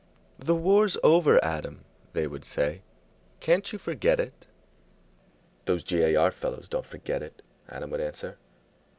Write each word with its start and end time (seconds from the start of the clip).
"The 0.39 0.55
war's 0.55 0.97
over, 1.03 1.39
Adam," 1.45 1.85
they 2.13 2.25
would 2.25 2.43
say. 2.43 2.81
"Can't 3.39 3.71
you 3.71 3.77
forget 3.77 4.19
it?" 4.19 4.47
"Those 5.65 5.83
G.A.R. 5.83 6.31
fellows 6.31 6.67
don't 6.67 6.87
forget 6.87 7.21
it," 7.21 7.43
Adam 7.69 7.91
would 7.91 8.01
answer. 8.01 8.39